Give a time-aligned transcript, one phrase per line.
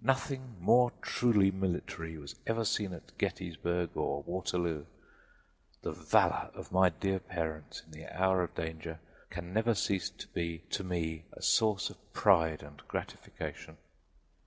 [0.00, 4.86] Nothing more truly military was ever seen at Gettysburg or Waterloo:
[5.82, 10.26] the valor of my dear parents in the hour of danger can never cease to
[10.28, 13.76] be to me a source of pride and gratification.